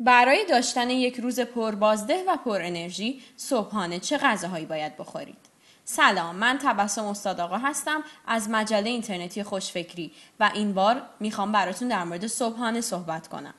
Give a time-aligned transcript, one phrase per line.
[0.00, 5.36] برای داشتن یک روز پربازده و پر انرژی صبحانه چه غذاهایی باید بخورید؟
[5.84, 11.88] سلام من تبسم استاد آقا هستم از مجله اینترنتی خوشفکری و این بار می‌خوام براتون
[11.88, 13.54] در مورد صبحانه صحبت کنم.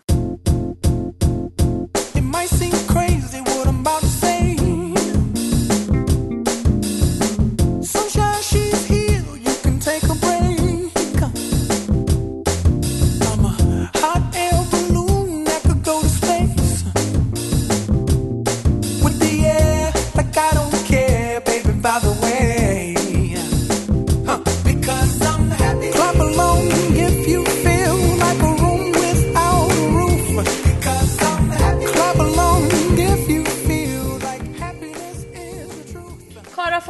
[21.82, 22.57] by the way.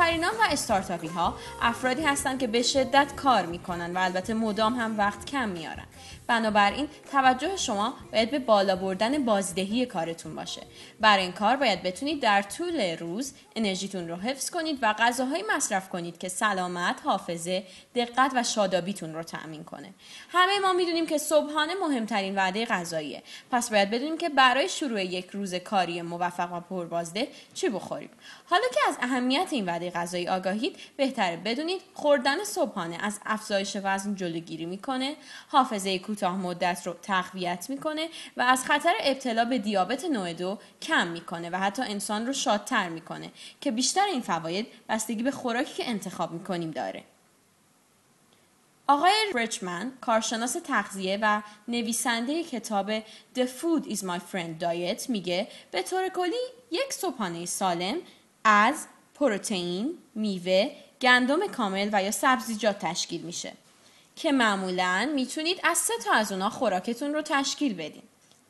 [0.08, 4.98] کارآفرینان و استارتاپی ها افرادی هستند که به شدت کار می‌کنن و البته مدام هم
[4.98, 5.86] وقت کم میارن
[6.28, 10.62] بنابراین توجه شما باید به بالا بردن بازدهی کارتون باشه.
[11.00, 15.90] برای این کار باید بتونید در طول روز انرژیتون رو حفظ کنید و غذاهایی مصرف
[15.90, 17.64] کنید که سلامت حافظه
[17.96, 19.94] دقت و شادابیتون رو تأمین کنه.
[20.30, 23.24] همه ما می‌دونیم که صبحانه مهمترین وعده غذاییه.
[23.52, 28.10] پس باید بدونیم که برای شروع یک روز کاری موفق و پربازده چی بخوریم.
[28.50, 31.38] حالا که از اهمیت این وعده غذایی آگاهید بهتره.
[31.38, 35.16] بدونید خوردن صبحانه از افزایش وزن جلوگیری می‌کنه
[35.48, 41.08] حافظه کوتاه مدت رو تقویت می‌کنه و از خطر ابتلا به دیابت نوع دو کم
[41.08, 43.32] می‌کنه و حتی انسان رو شادتر می‌کنه
[43.62, 47.04] که بیشتر این فواید بستگی به خوراکی که انتخاب می‌کنیم داره.
[48.90, 53.00] آقای ریچمن کارشناس تغذیه و نویسنده کتاب
[53.36, 57.98] The Food is My Friend Diet میگه به طور کلی یک صبحانه سالم
[58.44, 58.88] از
[59.20, 63.54] پروتئین، میوه، گندم کامل و یا سبزیجات تشکیل میشه
[64.16, 68.04] که معمولا می‌تونید از سه تا از اونا خوراکتون رو تشکیل بدین.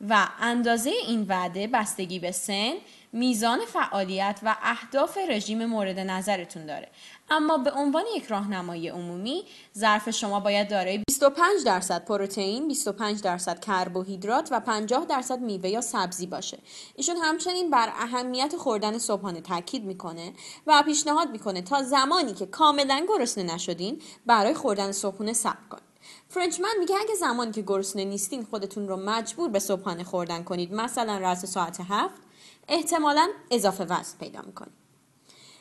[0.08, 2.72] و اندازه این وعده بستگی به سن،
[3.12, 6.88] میزان فعالیت و اهداف رژیم مورد نظرتون داره.
[7.30, 9.44] اما به عنوان یک راهنمایی عمومی
[9.78, 15.80] ظرف شما باید دارای 25 درصد پروتئین، 25 درصد کربوهیدرات و 50 درصد میوه یا
[15.80, 16.58] سبزی باشه.
[16.94, 20.32] ایشون همچنین بر اهمیت خوردن صبحانه تاکید می‌کنه
[20.66, 25.82] و پیشنهاد می‌کنه تا زمانی که کاملا گرسنه نشدین برای خوردن صبحونه صبر کنید.
[26.28, 31.18] فرنچمن میگه اگه زمانی که گرسنه نیستین خودتون رو مجبور به صبحانه خوردن کنید مثلا
[31.18, 32.22] رأس ساعت هفت
[32.68, 34.87] احتمالا اضافه وزن پیدا می‌کنید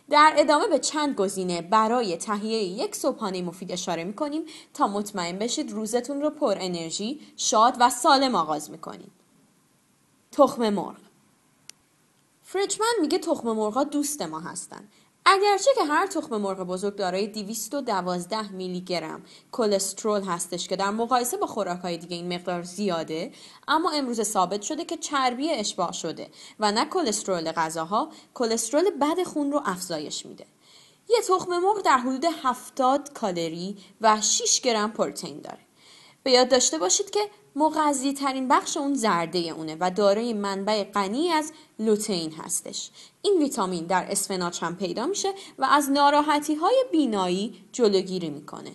[0.09, 5.71] در ادامه به چند گزینه برای تهیه یک صبحانه مفید اشاره می‌کنیم تا مطمئن بشید
[5.71, 9.11] روزتون رو پر انرژی، شاد و سالم آغاز می‌کنید.
[10.31, 10.97] تخم مرغ
[12.43, 14.89] فریجمن میگه تخم مرغا دوست ما هستن
[15.29, 21.37] اگرچه که هر تخم مرغ بزرگ دارای 212 میلی گرم کلسترول هستش که در مقایسه
[21.37, 23.31] با خوراکهای دیگه این مقدار زیاده
[23.67, 26.29] اما امروز ثابت شده که چربی اشباع شده
[26.59, 28.09] و نه کلسترول غذاها.
[28.33, 30.45] کلسترول بد خون رو افزایش میده.
[31.09, 35.66] یه تخم مرغ در حدود 70 کالری و 6 گرم پروتئین داره.
[36.27, 37.19] به یاد داشته باشید که
[37.55, 42.89] مغذی ترین بخش اون زرده اونه و دارای منبع غنی از لوتئین هستش.
[43.21, 48.71] این ویتامین در اسفناج هم پیدا میشه و از ناراحتی های بینایی جلوگیری می‌کنه.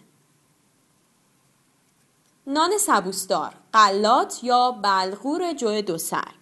[2.47, 6.34] نان سبوسدار قلات یا بلغور جو دو سر.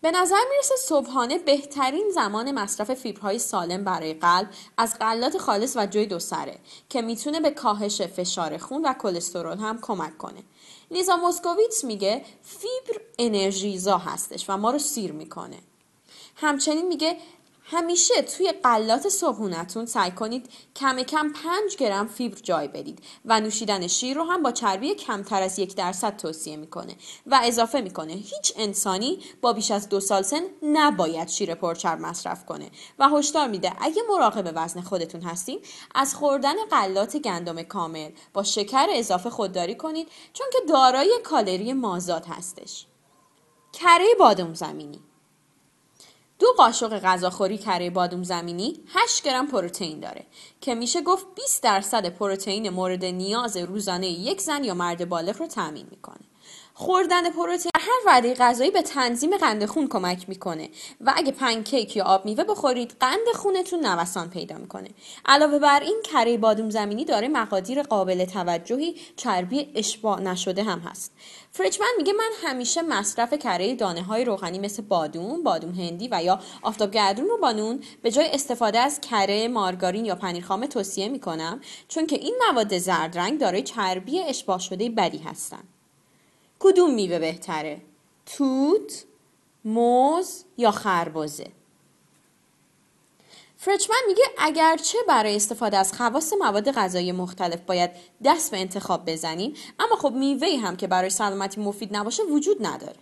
[0.00, 5.86] به نظر می‌رسه صبحانه بهترین زمان مصرف فیبرهای سالم برای قلب از غلات خالص و
[5.86, 10.42] جوی دو سره که می‌تونه به کاهش فشار خون و کلسترول هم کمک کنه.
[10.90, 15.58] لیزا موسکوویتس میگه فیبر انرژیزا هستش و ما رو سیر می‌کنه.
[16.36, 17.16] همچنین میگه
[17.70, 23.86] همیشه توی قلات صبحونتون سعی کنید کم کم 5 گرم فیبر جای بدید و نوشیدن
[23.86, 26.96] شیر رو هم با چربی کمتر از یک درصد توصیه می‌کنه
[27.26, 28.12] و اضافه می‌کنه.
[28.12, 33.48] هیچ انسانی با بیش از دو سال سن نباید شیر پرچرب مصرف کنه و هشدار
[33.48, 33.72] میده.
[33.80, 35.60] اگه مراقب وزن خودتون هستین
[35.94, 42.26] از خوردن قلات گندم کامل با شکر اضافه خودداری کنید چون که دارای کالری مازاد
[42.26, 42.86] هستش.
[43.72, 45.07] کره بادام زمینی.
[46.38, 50.26] دو قاشق غذاخوری کره بادوم زمینی 8 گرم پروتئین داره
[50.60, 55.46] که میشه گفت 20 درصد پروتئین مورد نیاز روزانه یک زن یا مرد بالغ رو
[55.46, 56.20] تامین می‌کنه.
[56.80, 60.68] خوردن پروتئین هر وعده غذایی به تنظیم قند خون کمک می‌کنه.
[61.00, 64.88] و اگه پنکیک یا آب میوه بخورید قند خونتون نوسان پیدا می‌کنه.
[65.26, 71.12] علاوه بر این کره بادوم زمینی داره مقادیر قابل توجهی چربی اشباع نشده هم هست.
[71.52, 76.40] فرچمن میگه من همیشه مصرف کره دانه های روغنی مثل بادوم، بادوم هندی و یا
[76.62, 81.60] آفتابگردون رو با نون به جای استفاده از کره، مارگارین یا پنیر خام توصیه می‌کنم
[81.88, 85.62] چون که این مواد زرد رنگ دارای چربی اشباع شده بدی هستن.
[86.68, 87.82] کدوم میوه بهتره؟
[88.26, 89.04] توت،
[89.64, 91.46] موز یا خربزه
[93.56, 97.90] فرچمن میگه اگرچه برای استفاده از خواص مواد غذایی مختلف باید
[98.24, 102.96] دست به انتخاب بزنیم اما خب میوه هم که برای سلامتی مفید نباشه وجود نداره.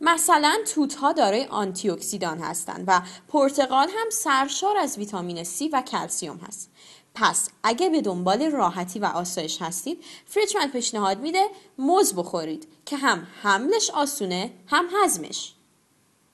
[0.00, 5.82] مثلا توت ها دارای آنتی اکسیدان هستند و پرتقال هم سرشار از ویتامین C و
[5.82, 6.70] کلسیوم هست.
[7.14, 11.46] پس اگه به دنبال راحتی و آسایش هستید فریچمن پیشنهاد میده
[11.78, 15.52] موز بخورید که هم حملش آسونه هم هضمش.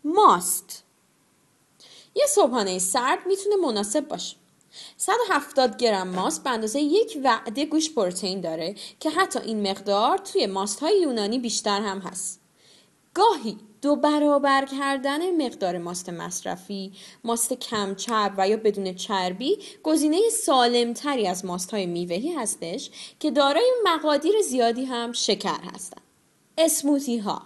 [0.05, 0.85] ماست.
[2.15, 4.37] یه صبحانه سرد می‌تونه مناسب باشه.
[4.97, 10.47] 170 گرم ماست به اندازه یک وعده گوش پروتئین داره که حتی این مقدار توی
[10.47, 12.41] ماست های یونانی بیشتر هم هست.
[13.15, 16.93] گاهی دو برابر کردن مقدار ماست مصرفی،
[17.25, 22.91] ماست کمچرب و یا بدون چربی گزینه سالمتری از ماست های میوهی هستش
[23.21, 26.03] که دارای مقادیر زیادی هم شکر هستند.
[26.59, 27.43] اسموتی ها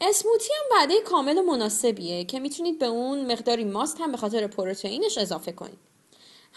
[0.00, 4.46] اسموتی هم وعده کامل و مناسبیه که می‌تونید به اون مقداری ماست هم به خاطر
[4.46, 5.78] پروتئینش اضافه کنید.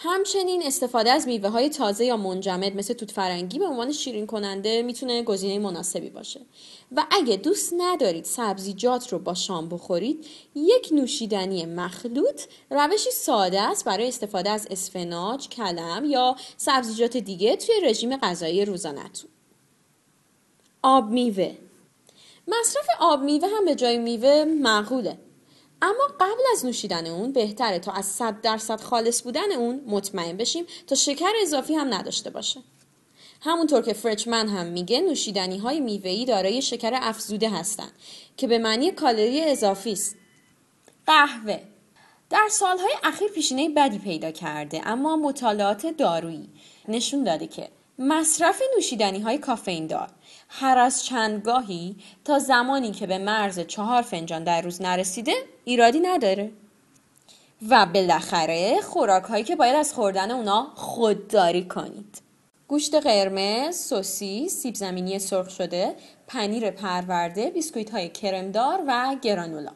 [0.01, 4.81] همچنین استفاده از میوه های تازه یا منجمد مثل توت فرنگی به عنوان شیرین کننده
[4.81, 6.41] می‌تونه گزینه مناسبی باشه.
[6.95, 10.25] و اگه دوست ندارید سبزیجات رو با شام بخورید
[10.55, 17.75] یک نوشیدنی مخلوط روشی ساده است برای استفاده از اسفناج، کلم یا سبزیجات دیگه توی
[17.83, 19.29] رژیم غذایی روزانهتون.
[20.83, 21.55] آب میوه.
[22.47, 25.17] مصرف آب میوه هم به جای میوه معقوله.
[25.81, 30.65] اما قبل از نوشیدن اون بهتره تا از 100 درصد خالص بودن اون مطمئن بشیم
[30.87, 32.59] تا شکر اضافی هم نداشته باشه.
[33.41, 37.91] همونطور که فرچمن هم میگه نوشیدنی های میوه‌ای دارای شکر افزوده هستند
[38.37, 40.15] که به معنی کالری اضافی است.
[41.05, 41.59] قهوه.
[42.29, 46.49] در سالهای اخیر پیشینه بدی پیدا کرده اما مطالعات دارویی
[46.87, 50.09] نشون داده که مصرف نوشیدنی های کافئین دار
[50.49, 55.33] هر از چندگاهی تا زمانی که به مرز چهار فنجان در روز نرسیده
[55.69, 56.51] ایرادی نداره.
[57.69, 62.21] و بالاخره خوراک هایی که باید از خوردن اونا خودداری کنید.
[62.67, 65.95] گوشت قرمز، سوسیس، سیب زمینی سرخ شده،
[66.27, 69.71] پنیر پرورده، بیسکویت های کرمدار و گرانولا.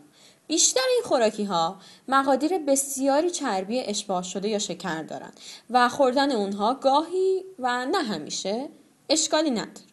[0.48, 6.74] بیشتر این خوراکی ها مقادیر بسیاری چربی اشباه شده یا شکر دارند و خوردن اونها
[6.74, 8.70] گاهی و نه همیشه
[9.10, 9.93] اشکالی نداره.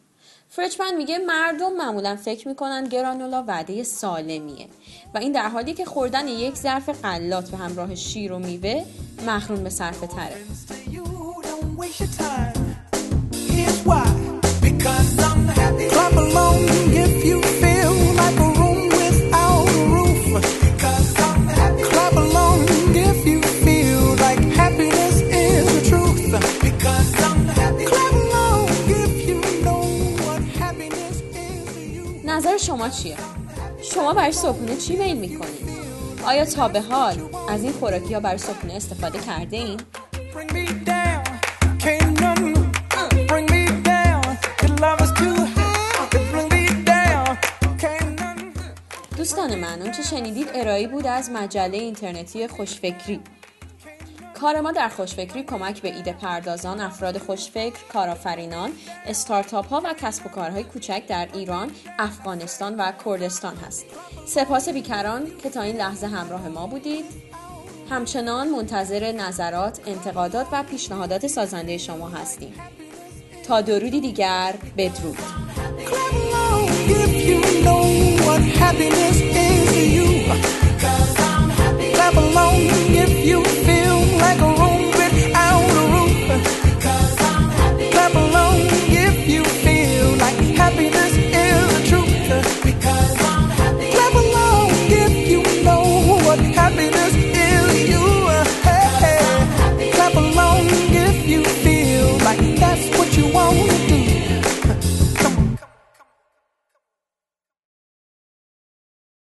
[0.53, 4.67] فرچمن میگه مردم معمولا فکر می‌کنن گرانولا وعده سالمیه
[5.13, 8.85] و این در حالی که خوردن یک ظرف غلات به همراه شیر و میوه
[9.25, 10.35] محروم به صرفه تره.
[32.91, 33.17] چیه؟
[33.93, 35.69] شما برای صبحونه چی میل می‌کنید؟
[36.25, 37.15] آیا تا به حال
[37.49, 39.81] از این خوراکی ها برای صبحونه استفاده کرده این؟
[49.17, 53.19] دوستان من اون چه شنیدید ارائه بود از مجله اینترنتی خوشفکری
[54.41, 58.71] کار ما در خوشفکری کمک به ایده پردازان، افراد خوشفکر، کارآفرینان،
[59.05, 63.85] استارتاپ ها و کسب و کارهای کوچک در ایران، افغانستان و کردستان هست.
[64.25, 67.05] سپاس بیکران که تا این لحظه همراه ما بودید.
[67.89, 72.53] همچنان منتظر نظرات، انتقادات و پیشنهادات سازنده شما هستیم.
[73.47, 75.17] تا درودی دیگر بدرود.